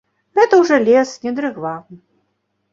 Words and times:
Гэта 0.39 0.59
ўжо 0.61 0.79
лес, 0.87 1.13
не 1.27 1.35
дрыгва. 1.43 1.77